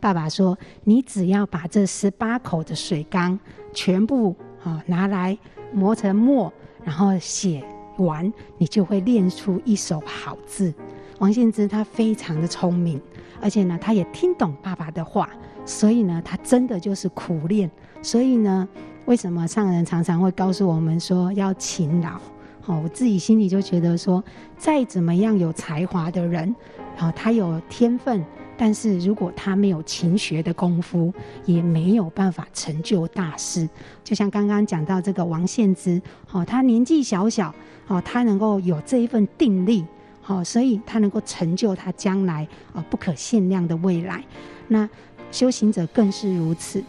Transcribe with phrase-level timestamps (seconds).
[0.00, 3.38] 爸爸说：“你只要把这十八口的水缸
[3.72, 5.36] 全部啊拿来
[5.72, 6.52] 磨成墨，
[6.84, 7.62] 然后写
[7.98, 10.72] 完，你就会练出一手好字。”
[11.18, 13.00] 王献之他非常的聪明，
[13.40, 15.28] 而且呢，他也听懂爸爸的话，
[15.64, 17.68] 所以呢，他真的就是苦练。
[18.00, 18.68] 所以呢，
[19.06, 22.20] 为什么上人常常会告诉我们说要勤劳？
[22.66, 24.22] 哦，我自己心里就觉得说，
[24.56, 26.54] 再怎么样有才华的人，
[26.96, 28.24] 啊，他有天分。
[28.60, 31.14] 但是如果他没有勤学的功夫，
[31.46, 33.66] 也没有办法成就大事。
[34.02, 36.02] 就像刚刚讲到这个王献之，
[36.32, 37.54] 哦，他年纪小小，
[37.86, 39.86] 哦，他能够有这一份定力，
[40.26, 44.22] 哦，所以他能够成就他将来哦不可限量的未来。
[44.66, 44.86] 那
[45.30, 46.82] 修行者更是如此。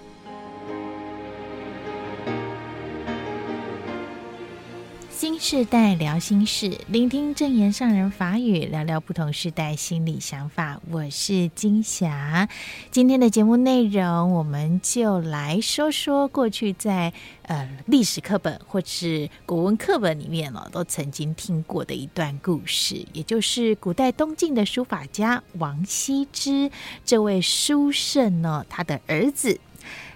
[5.51, 10.79] 世代聊心事，聆听证严上人法语，聊聊不同世代心理想法。
[10.91, 12.47] 我是金霞。
[12.91, 17.11] 今天的节目内容，我们就来说说过去在
[17.47, 26.69] 呃历史课本或是国文课本里面哦，都曾经听过的一段故事，也就是古代东晋的书法家王羲之
[27.03, 29.59] 这位书圣呢，他的儿子。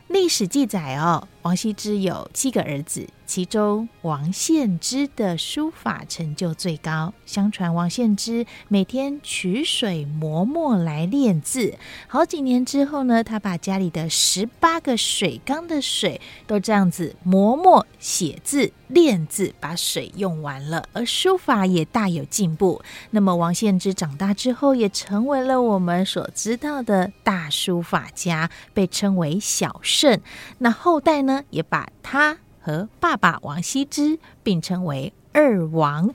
[0.09, 3.08] 历史记载哦，王羲之有七个儿子。
[3.25, 7.13] 其中，王献之的书法成就最高。
[7.25, 11.73] 相传，王献之每天取水磨墨来练字。
[12.08, 22.83] 好几年之后呢，他把家里的十八个水缸的水都这样子磨墨写字、练字，把水用完了，而书法也大有进步。
[23.11, 30.19] 那么，王献之长大之后，也成为了我们所知道的大书法家，被称为小圣。
[30.59, 32.38] 那后代呢，也把他。
[32.64, 36.14] 和爸爸王羲之并称为二王。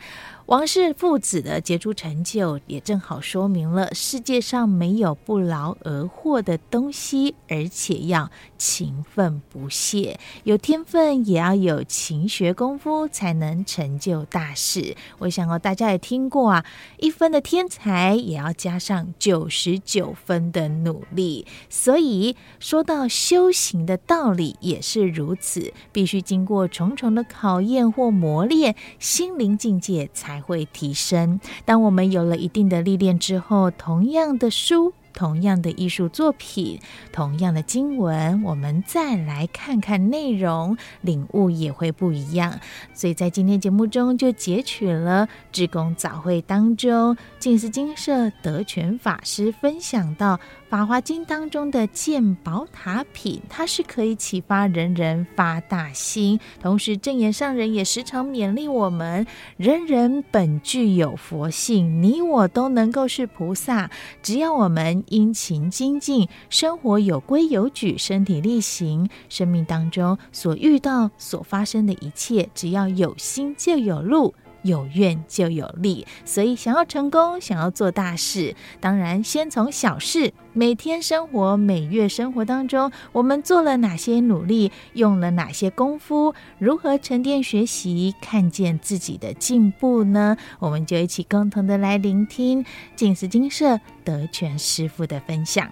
[0.48, 14.96] 王氏父子的杰出成就，也正好说明了世界上没有不劳而获的东西，而且要勤奋不懈，有天分也要有勤学功夫，才能成就大事。
[15.18, 16.64] 我想哦，大家也听过啊，
[16.96, 21.46] 一分的天才也要加上九十九分的努力。
[21.68, 31.40] 所以说到修行的道理也是如此，必须经过重重的考验或磨练，心灵境界才会提升。
[31.64, 34.92] 当我们有了一定的历练之后，同样的书。
[35.12, 36.80] 同样的艺术作品，
[37.12, 42.60] 同样的经文，我们再来看看内容，领悟也会不一样。
[42.94, 50.36] 所以在今天节目中，就截取了志工早会当中，静思精舍德全法师分享到
[50.68, 56.38] 《法华经》当中的见宝塔品，它是可以启发人人发大心。
[56.60, 59.26] 同时，正言上人也时常勉励我们：
[59.56, 63.90] 人人本具有佛性，你我都能够是菩萨，
[64.22, 65.04] 只要我们。
[65.10, 76.06] 殷勤精进，生活有规有矩，身体力行，生命当中所遇到、所发生的一切，只要有心就有路，有愿就有力。
[76.24, 80.32] 所以，想要成功，想要做大事，当然先从小事。
[80.52, 90.36] 每天生活、每月生活当中，我们做了哪些努力，用了哪些功夫，如何沉淀学习，看见自己的进步呢？
[90.58, 92.64] 我们就一起共同的来聆听
[92.96, 95.70] 静思金舍德全师父的分享。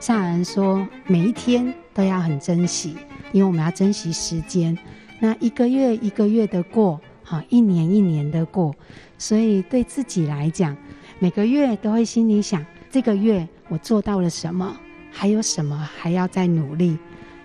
[0.00, 2.96] 上人说，每一天都要很珍惜，
[3.30, 4.76] 因为我们要珍惜时间。
[5.20, 8.74] 那一个月一个月的过，好，一年一年的过，
[9.18, 10.76] 所以对自己来讲，
[11.18, 12.64] 每个月都会心里想。
[12.90, 14.78] 这个月我做到了什么？
[15.10, 16.96] 还有什么还要再努力？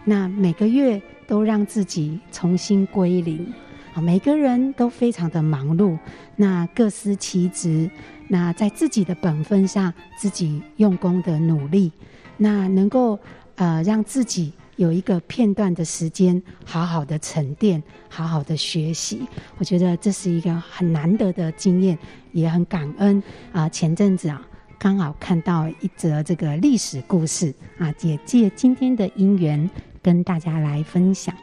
[0.05, 3.51] 那每个月都让自己重新归零
[3.93, 4.01] 啊！
[4.01, 5.97] 每个人都非常的忙碌，
[6.35, 7.89] 那各司其职，
[8.27, 11.91] 那在自己的本分上，自己用功的努力，
[12.37, 13.17] 那能够
[13.55, 19.21] 呃让自己有一个片段的时间，好好的沉淀，好好的学习。
[19.57, 21.97] 我觉得这是一个很难得的经验，
[22.31, 23.69] 也很感恩啊！
[23.69, 24.41] 前阵子啊。
[24.79, 29.69] 刚好看到一则这个历史故事啊，也借今天的因缘
[30.01, 31.33] 跟大家来分享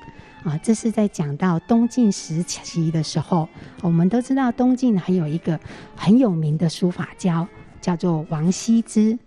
[0.43, 0.59] 啊。
[0.59, 3.49] 这是在讲到东晋时期的时候，
[3.81, 5.59] 我们都知道东晋还有一个
[5.97, 7.49] 很有名的书法家，
[7.81, 9.19] 叫做王羲之。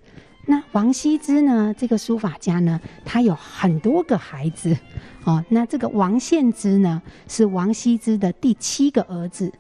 [0.46, 4.78] 那王羲之呢，这个书法家呢，他有很多个孩子
[5.24, 5.44] 哦。
[5.50, 9.52] 那这个王献之呢，是王羲之的第七个儿子。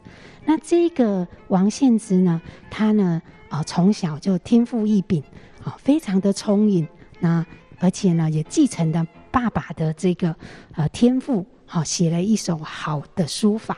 [0.46, 3.22] 那这个王献之呢，他呢？
[3.50, 5.24] 啊，从小就天赋异禀，
[5.64, 6.88] 啊，非常的聪颖。
[7.20, 7.46] 那
[7.80, 10.36] 而且呢，也继承了爸爸的这个
[10.74, 13.78] 呃天赋，好，写了一手好的书法。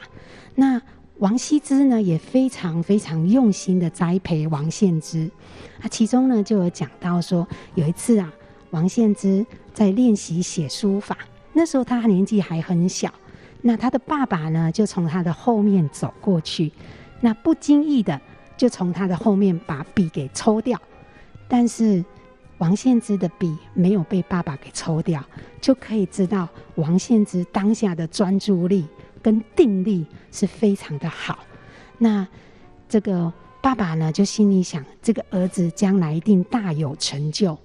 [0.55, 0.81] 那
[1.19, 5.29] 王羲之呢也非常非常用心的栽培王献之。
[5.81, 8.31] 啊，其中呢就有讲到说，有一次啊，
[8.71, 11.17] 王献之在练习写书法，
[11.53, 13.13] 那时候他年纪还很小，
[13.61, 16.71] 那他的爸爸呢就从他的后面走过去，
[17.21, 18.19] 那不经意的
[18.57, 20.79] 就从他的后面把笔给抽掉，
[21.47, 22.03] 但是
[22.57, 25.23] 王献之的笔没有被爸爸给抽掉，
[25.61, 28.85] 就可以知道王献之当下的专注力
[29.25, 31.39] 跟定力是非常的好。
[31.97, 32.27] 那
[32.87, 33.33] 这个。
[33.65, 37.57] 爸爸呢，就心里想，这个儿子将来一定大有成就。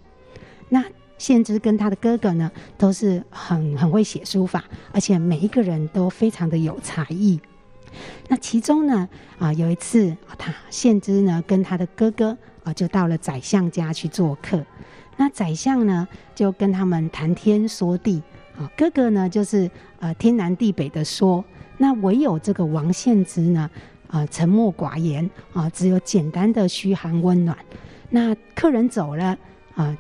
[0.71, 0.83] 那
[1.19, 7.39] 献之跟他的哥哥呢，都是很很会写书法，而且每一个人都非常的有才艺。
[8.29, 9.07] 那其中呢，
[9.39, 12.35] 啊，有一次，他献之呢跟他的哥哥
[12.65, 14.65] 啊，就到了宰相家去做客。
[15.19, 18.23] 那宰相呢，就跟他们谈天说地，
[18.61, 19.69] 啊，哥哥呢就是
[19.99, 21.43] 呃天南地北的说，
[21.79, 23.69] 那唯有这个王献之呢。
[24.13, 27.57] 啊，沉默寡言啊，只有简单的嘘寒问暖。
[28.09, 29.39] 那客人走了
[29.77, 29.97] 啊，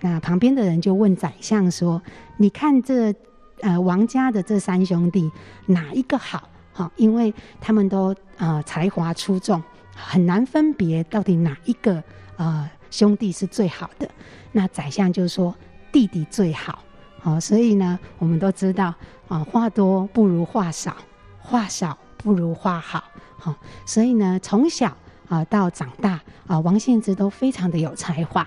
[0.00, 2.02] 那旁边的人就问宰相说
[2.36, 3.14] ：“你看这
[3.60, 5.30] 呃王家的这三兄弟
[5.66, 6.48] 哪一个好？
[6.72, 9.62] 哈，因为他们都呃才华出众，
[9.94, 12.02] 很难分别到底哪一个
[12.34, 14.10] 呃兄弟是最好的。”
[14.50, 15.54] 那宰相就说
[15.92, 16.80] ：“弟弟最好。”
[17.24, 18.94] 好，所以呢，我们都知道
[19.28, 20.94] 啊，话多不如话少，
[21.38, 23.02] 话少不如话好。
[23.38, 23.56] 好，
[23.86, 24.94] 所以呢，从小
[25.26, 28.46] 啊到长大啊，王献之都非常的有才华。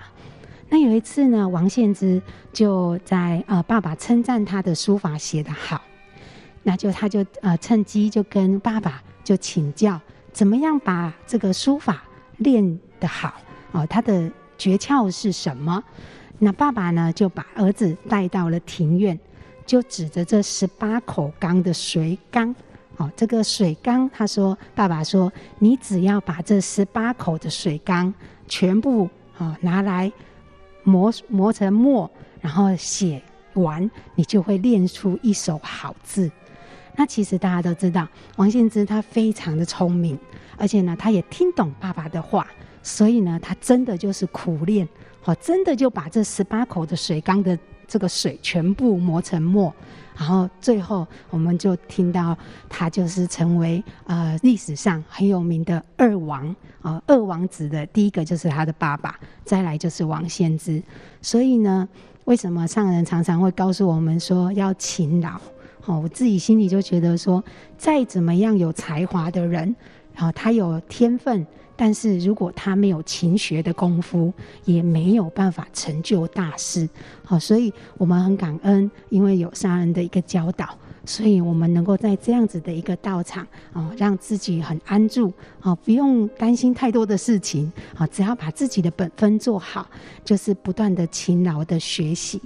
[0.68, 2.22] 那有一次呢，王献之
[2.52, 5.82] 就在啊，爸爸称赞他的书法写得好，
[6.62, 10.00] 那就他就呃趁机就跟爸爸就请教，
[10.32, 12.04] 怎么样把这个书法
[12.36, 13.34] 练得好
[13.72, 13.84] 啊？
[13.86, 15.82] 他的诀窍是什么？
[16.38, 19.18] 那爸爸呢就把儿子带到了庭院，
[19.66, 22.54] 就指着这十八口缸的水缸。
[22.96, 28.12] 哦，这个水缸，他说：“爸爸说，你只要把这十八口的水缸
[28.48, 29.08] 全部
[29.38, 30.10] 啊拿来
[30.82, 33.22] 磨磨成墨，然后写
[33.54, 36.28] 完，你就会练出一手好字。”
[36.96, 40.18] 那其实大家都知道，王献之他非常的聪明，
[40.56, 42.48] 而且呢，他也听懂爸爸的话，
[42.82, 44.88] 所以呢，他真的就是苦练，
[45.24, 49.72] 哦，真的就把这十八口的水缸的这个水全部磨成墨。
[50.16, 52.36] 然后最后，我们就听到
[52.68, 60.82] 他就是成为呃历史上很有名的二王啊，二王子的第一个就是他的爸爸，再来就是王献之。
[61.22, 61.88] 所以呢，
[62.24, 65.38] 为什么上人常常会告诉我们说要勤劳？
[65.86, 67.42] 哦，我自己心里就觉得说，
[67.76, 69.74] 再怎么样有才华的人，
[70.14, 71.46] 然后他有天分。
[71.80, 74.32] 但是如果他没有勤学的功夫，
[74.64, 76.88] 也没有办法成就大事。
[77.24, 89.88] 好，所以我们很感恩，因为有上人的一个教导，所以我们能够在这样子的一个道场，啊，让自己很安住，啊，不用担心太多的事情，啊，只要把自己的本分做好，
[90.24, 92.42] 就是不断的勤劳的学习。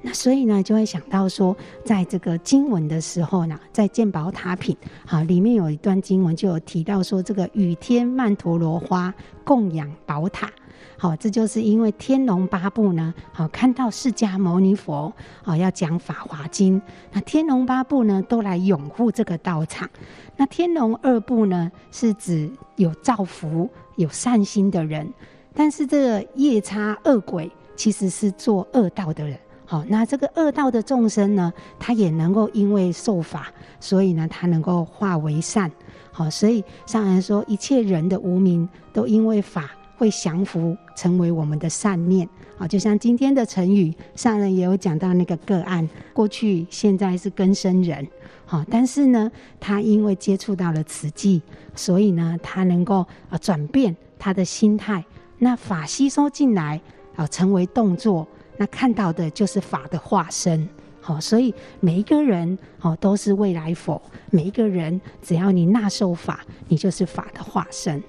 [0.00, 9.12] 那所以呢，就会想到说，在这个经文的时候呢，在见宝塔品啊里面有一段经文就有提到说，这个与天曼陀罗花
[9.44, 10.48] 供养宝塔，
[10.96, 15.12] 好，这就是因为天龙八部呢，好看到释迦牟尼佛
[15.42, 16.80] 啊要讲法华经，
[17.10, 19.90] 那天龙八部呢都来拥护这个道场，
[20.36, 25.12] 那天龙二部呢是指有造福、有善心的人，
[25.54, 29.36] 但是这个夜叉恶鬼其实是做恶道的人。
[29.70, 35.70] 好，那这个恶道的众生呢，他也能够因为受法，所以呢，他能够化为善。
[36.10, 42.26] 好，所以上人说，一切人的无明都因为法会降伏，成为我们的善念。
[42.56, 48.08] 好，就像今天的成语，上人也有讲到那个个案，过去现在是根生人，
[48.46, 51.42] 好，但是呢，他因为接触到了慈济，
[51.74, 55.04] 所以呢，他能够啊转变他的心态，
[55.36, 56.80] 那法吸收进来
[57.16, 58.26] 啊，成为动作。
[58.58, 60.68] 那看到的就是法的化身，
[61.00, 68.02] 好，所以每一个人哦都是未来佛，每一个人只要你纳受法，你就是法的化身。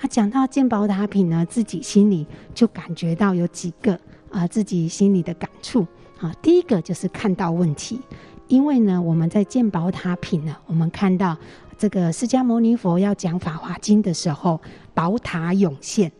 [0.00, 3.96] 啊，讲到见宝塔品呢，自己心里就感觉到有几个
[4.30, 5.86] 啊，自己心里的感触
[6.18, 6.34] 啊。
[6.40, 8.00] 第一个就是看到问题，
[8.48, 11.36] 因为呢，我们在见宝塔品呢，我们看到
[11.76, 14.58] 这个释迦牟尼佛要讲法华经的时候，
[14.94, 16.10] 宝塔涌现。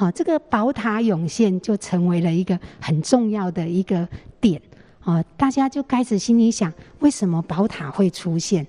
[0.00, 4.08] 好，这个宝塔涌现就成为了一个很重要的一个
[4.40, 4.58] 点
[5.00, 5.22] 啊！
[5.36, 8.66] 大家就开始心里想：为什么宝塔会出现？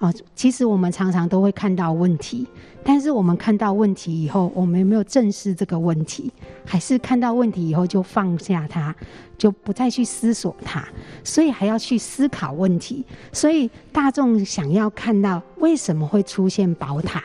[0.00, 2.44] 啊，其实我们常常都会看到问题，
[2.82, 6.32] 但是我们看到问题以后，我们有没有正视这个问题？
[6.64, 8.92] 还是看到问题以后就放下它，
[9.38, 10.84] 就不再去思索它？
[11.22, 13.04] 所以还要去思考问题。
[13.32, 17.22] 所以大众想要看到为什么会出现宝塔，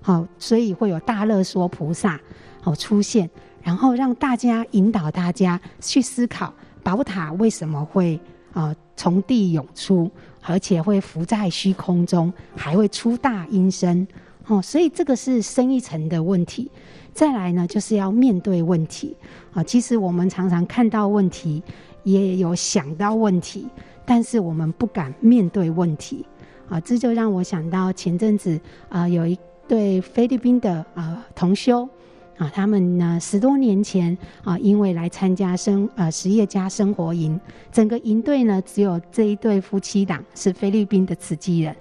[0.00, 2.20] 好，所以会有大乐说菩萨
[2.64, 3.28] 好出现，
[3.62, 6.52] 然后让大家引导大家去思考
[6.82, 8.18] 宝塔为什么会
[8.52, 10.10] 啊从地涌出。
[10.46, 14.06] 而且会浮在虚空中，还会出大音声，
[14.46, 16.70] 哦，所以这个是深一层的问题。
[17.14, 19.16] 再来呢，就是要面对问题
[19.54, 19.64] 啊。
[19.64, 21.62] 其实我们常常看到问题，
[22.02, 23.66] 也有想到问题，
[24.04, 26.26] 但是我们不敢面对问题
[26.68, 26.78] 啊。
[26.78, 31.88] 这就让我想到前阵子啊，有一对菲律宾的啊同修。
[32.36, 37.38] 啊，他们呢十多年前啊，因为来参加生呃实业家生活营，
[37.70, 41.74] 整个营队呢只有这一对夫妻档是菲律宾的慈济人。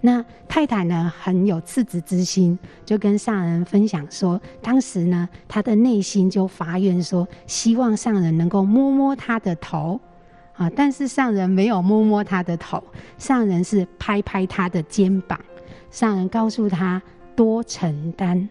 [0.00, 9.98] 那太太呢很有赤子之心，就跟上人分享说，当时呢她的内心就发愿说，希望上人能够摸摸她的头
[10.56, 12.82] 啊，但是上人没有摸摸她的头，
[13.16, 15.40] 上人是拍拍她的肩膀，
[15.90, 17.00] 上人告诉她
[17.34, 18.46] 多承担。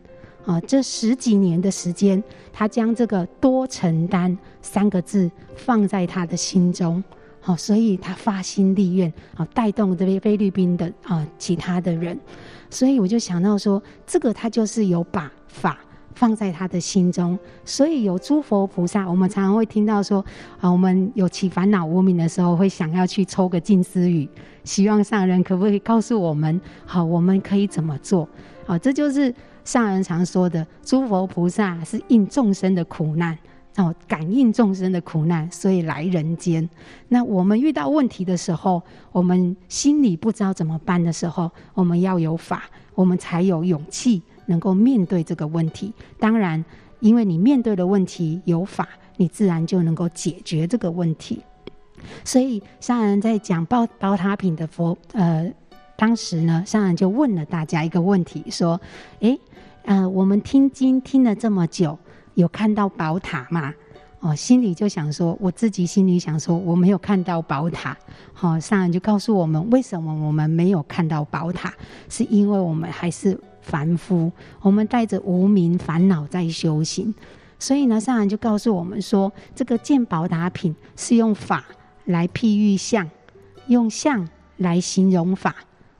[0.46, 2.22] 啊，这十几年的时间，
[2.52, 7.02] 他将这个“多承担”三个字放在他的心中，
[7.40, 12.20] 好，所以他发心立愿，啊，带动这边菲律宾的啊其他的人，
[12.70, 15.80] 所以我就想到说，这个他就是有把法
[16.14, 20.24] 放在他的心中，所以有诸佛菩萨，我们常常会听到说，
[20.60, 24.28] 啊，我们有起烦恼无明的时候，会想要去抽个静思语，
[24.66, 28.28] 希望上人可不可以告诉我们，好，我们可以怎么做？
[28.66, 29.34] 好，这就是。
[29.64, 33.38] 上人常说的，诸佛菩萨是应众生的苦难，
[33.78, 36.68] 哦，感应众生的苦难，所以来人间。
[37.08, 45.94] 那我们遇到问题的时候，我们心里不知道怎么办的时候，我们要有法，我们才有勇气能够面对这个问题。
[46.20, 46.64] 当然，
[47.00, 51.42] 因为你面对的问题有法，你自然就能够解决这个问题。
[52.26, 55.50] 所以上人在讲宝宝塔品的佛，呃，
[56.04, 58.78] 当时呢，上人就问了大家一个问题，说
[59.22, 59.40] ：“诶。”
[59.88, 61.98] 呃，我们听经听了这么久，
[62.34, 63.74] 有看到宝塔吗？
[64.20, 67.98] 哦，心里就想说，我自己心里想说，我没有看到宝塔。
[68.34, 71.74] 好、哦，上人就告诉我们，为什么我们没有看到宝塔？
[72.10, 74.30] 是因为我们还是凡夫，
[74.60, 77.16] 我们带着无明烦恼在修行。
[77.58, 81.64] 所以呢，上人就告诉我们说，这个见宝塔品是用法
[82.04, 83.10] 来譬喻相，
[83.68, 85.56] 用相来形容法。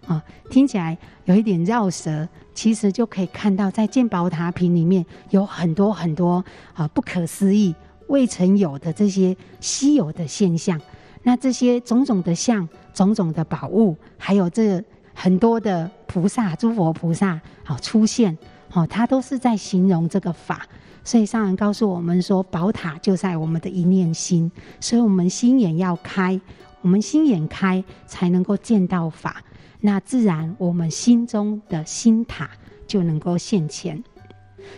[0.08, 2.28] 啊、听起来有一点绕舌。
[2.56, 6.46] 其实就可以看到，在建宝塔品里面有很多很多
[6.76, 7.74] 啊不可思议、
[8.10, 10.80] 未曾有的这些稀有的现象。
[11.24, 14.80] 那这些种种的像、种种的宝物，还有这
[15.16, 18.38] 很多的菩萨、诸佛菩萨好出现，
[18.70, 20.68] 好，它都是在形容这个法。
[21.04, 26.40] 所以上人告诉我们说，宝塔就在我们的一念心，所以我们心眼要开，
[26.82, 29.42] 我们心眼开才能够见到法。
[29.86, 32.50] 那自然，我们心中的心塔
[32.88, 34.02] 就能够现前，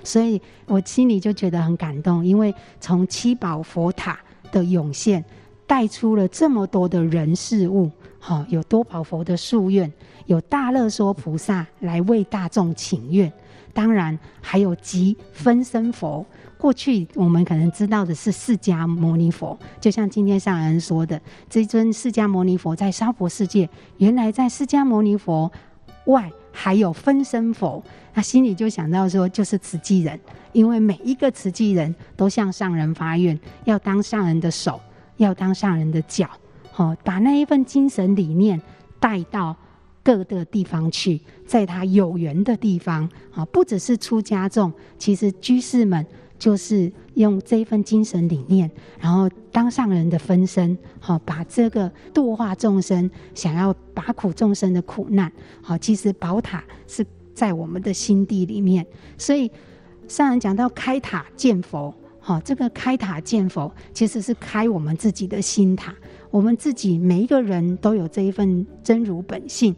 [0.03, 4.19] 所以我心里就觉得很感动，因为从七宝佛塔
[4.51, 5.23] 的涌现，
[5.67, 7.91] 带出了这么多的人事物，
[8.27, 9.93] 好，有多宝佛的夙愿，
[10.25, 13.31] 有大乐说菩萨来为大众请愿，
[13.71, 16.25] 当然还有集分身佛。
[16.57, 25.51] 过去我们可能知道的是释迦牟尼佛，就像今天上人说的，这尊释迦牟尼佛在娑婆世界，原来在释迦牟尼佛
[26.05, 30.19] 外还有分身佛，他心里就想到说，就是慈济人，
[30.51, 34.81] 因为每一个慈济人都向上人发愿，要当上人的手，
[35.17, 36.27] 要当上人的脚，
[36.77, 38.61] 好，把那一份精神理念
[38.99, 39.55] 带到
[40.03, 46.05] 各个地方去，在他有缘的地方，啊，不只是出家众，其实居士们。
[46.37, 58.85] 就是用这一份精神理念，然后当上人的分身，好，把这个度化众生，想要拔苦众生的苦难，好，其实宝塔是在我们的心地里面。
[59.17, 59.49] 所以
[60.09, 65.95] 上人讲到开塔见佛，好，这个开塔见佛其实是开我们自己的心塔。
[66.35, 69.73] 我们自己每一个人都有这一份真如本性，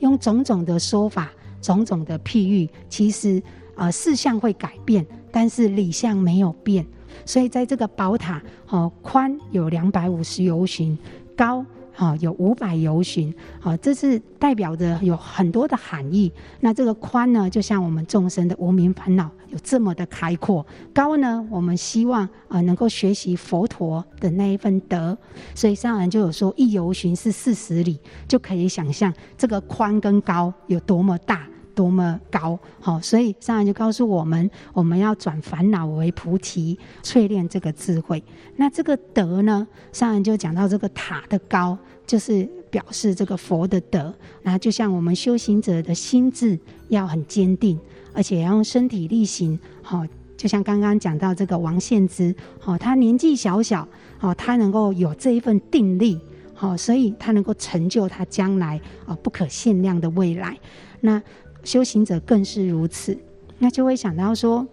[0.00, 1.30] 用种种的说法、
[1.62, 3.40] 种种的譬喻，其实
[3.76, 5.06] 呃事相会改变。
[5.30, 6.84] 但是理相没有变，
[7.24, 10.98] 所以在这个宝塔，哦，宽有两百五十由旬，
[11.36, 11.64] 高
[11.96, 16.32] 啊，有五百由旬，啊，这是代表着有很多的含义。
[16.60, 25.16] 那这个宽呢，就像我们众生的无名烦恼有这么的开阔；高呢，我们希望啊能够学习佛陀的那一份德。
[25.54, 31.46] 所以上人就有说，一由旬是四十里，就可以想象这个宽跟高有多么大。
[31.74, 38.22] 多么高，好，所以上人就告诉我们，我们要转烦恼为菩提，淬炼这个智慧。
[38.56, 44.14] 那这个德呢，上人就讲到这个塔的高，就是表示这个佛的德。
[44.42, 46.58] 那就像我们修行者的心智
[46.88, 47.78] 要很坚定，
[48.12, 49.58] 而且要用身体力行。
[49.82, 53.86] 好，就像刚刚讲到这个王献之，好，他年纪小小，
[54.18, 56.20] 好，他能够有这一份定力，
[56.54, 60.58] 好，所以他能够成就他将来啊不可限量的未来。
[61.00, 61.22] 那
[61.64, 63.16] 修行者更是如此，
[63.58, 64.66] 那就会想到说，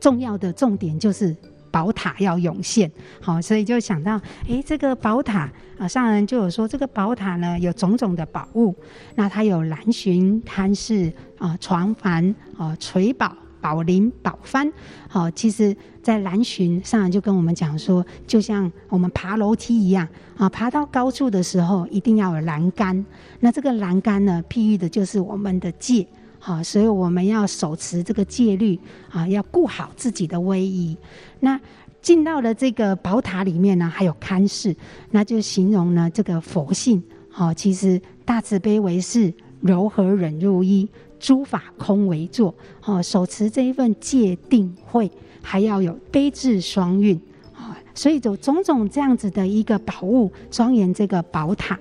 [0.00, 1.34] 重要的重点就是
[1.70, 2.90] 宝塔要涌现，
[3.20, 8.74] 好，所以就想到，诶，这个宝塔啊，上人就有说，这个宝塔呢有种种的宝物，
[9.14, 13.30] 那它有兰葎、龛室啊、床幡啊、垂宝、
[13.60, 14.72] 宝林、宝幡，
[15.06, 23.04] 好，其实，在兰葎上人就跟我们讲说，就像我们爬楼梯一样啊，爬到高处的时候，一定要有栏杆，
[23.40, 26.06] 那这个栏杆呢，譬喻的就是我们的戒。
[26.38, 28.78] 好，所以我们要手持这个戒律
[29.10, 30.96] 啊，要顾好自己的威仪。
[31.40, 31.60] 那
[32.00, 34.74] 进到了这个宝塔里面呢，还有龛室，
[35.10, 37.02] 那就形容呢这个佛性。
[37.28, 40.88] 好，其实大慈悲为室，柔和忍入一，
[41.18, 42.54] 诸法空为坐。
[42.80, 45.10] 好，手持这一份戒定慧，
[45.42, 47.20] 还要有悲智双运。
[47.52, 51.76] 啊，所以就种种这样子的一个宝物，庄严这个宝塔。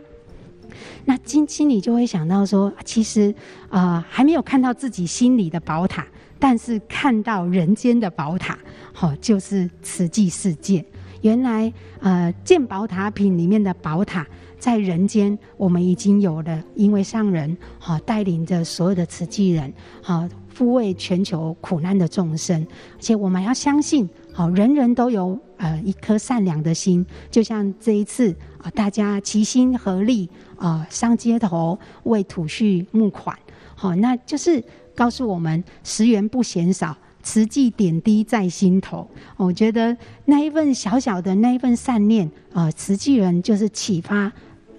[1.06, 3.34] 那心心里就会想到说，其实，
[3.70, 6.06] 呃，还没有看到自己心里的宝塔，
[6.40, 8.58] 但是看到人间的宝塔，
[8.94, 10.84] 好、就是慈济世界。
[11.22, 14.26] 原来，呃，建宝塔品里面的宝塔，
[14.60, 22.62] 在人间我们已经有了，因为上人好、带领着所有的慈济人，好、哦、抚慰全球苦难的众生，
[22.94, 30.30] 而且我们要相信，好、人人都有呃一颗善良的心，就像这一次啊、大家齐心合力。
[30.58, 33.38] 啊、呃，上街头为土蓄募款，
[33.76, 34.64] 好、那就是
[34.96, 39.06] 告诉我们十元不嫌少，慈济点滴在心头。
[39.36, 44.32] 我觉得那一份小小的那一份善念，啊、呃，慈济人就是启发。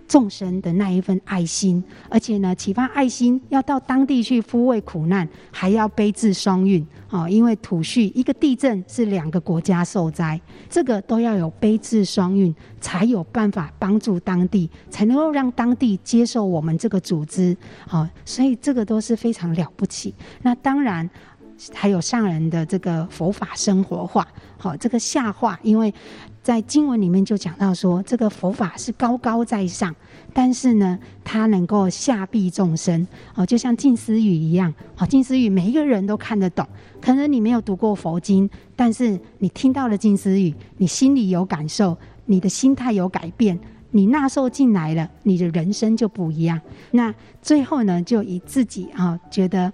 [0.08, 7.28] 众生的那一份爱心，而且呢，启发爱心要到当地去抚慰苦难，还要悲智双运哦。
[7.28, 17.56] 因为土叙一个地震是两个国家受灾，这个都要有悲智双运，才有办法帮助当地，才能够让当地接受我们这个组织。
[17.86, 20.14] 好，所以这个都是非常了不起。
[20.42, 21.08] 那当然
[21.72, 24.26] 还有上人的这个佛法生活化，
[24.58, 25.92] 好，这个下化，因为。
[26.42, 29.92] 在经文里面就讲到说，这个佛法是高高在上，
[30.32, 36.64] 但是呢，它能够下庇众生哦，就像静思语一样哦，静思语每一个人都看得懂。
[37.00, 43.58] 可能你没有读过佛经，但是你听到了静思语，你心里有感受，你的心态有改变，
[43.90, 46.60] 你纳受进来了，你的人生就不一样。
[46.92, 49.72] 那最后呢，就以自己啊，觉得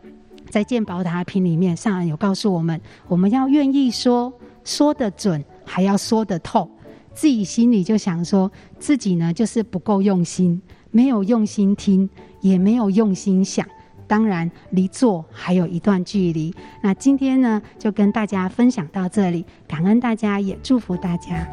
[0.53, 4.31] 在健宝塔品里面，上人有告诉我们，我们要愿意说，
[4.62, 5.43] 说得准。
[5.65, 6.69] 还要说得透，
[7.15, 10.61] 自己心里就想说自己呢，就是不够用心，
[10.91, 12.07] 没有用心听，
[12.43, 13.65] 也没有用心想，
[14.07, 16.53] 当然离做还有一段距离。
[16.83, 21.49] 那今天呢，就跟大家分享到这里，感恩大家，也祝福大家。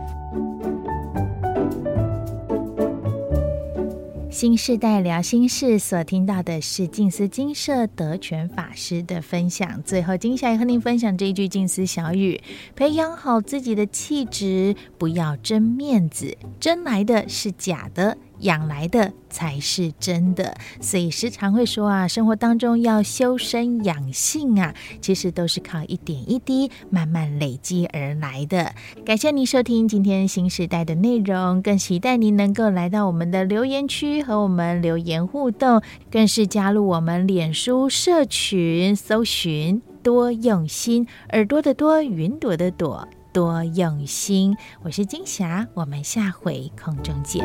[4.32, 9.82] 新世代聊心事，所听到的是静思金舍德全法师的分享。
[9.82, 12.40] 最后，金霞也和您分享这一句静思小语：
[12.76, 18.16] 培养好自己的气质，不要争面子，争来的是假的。
[18.40, 28.74] 养来的才是真的，所以时常会说啊，生活当中要修身养性啊，其实都是靠一点一滴慢慢累积而来的。
[29.06, 43.08] 感谢您收听今天新时代的内容，更期待您能够来到我们的留言区和我们留言互动，更是加入我们脸书社群，搜寻多用心，耳朵的多，云朵的朵。
[43.32, 47.44] 多用心，我是金霞，我们下回空中见。